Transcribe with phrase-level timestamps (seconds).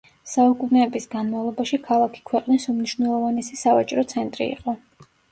[0.29, 4.75] საუკუნეების განმავლობაში ქალაქი ქვეყნის უმნიშვნელოვანესი სავაჭრო ცენტრი იყო.